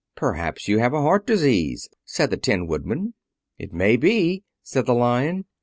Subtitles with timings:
[0.15, 3.13] "Perhaps you have heart disease," said the Tin Woodman.
[3.59, 5.45] "It may be," said the Lion.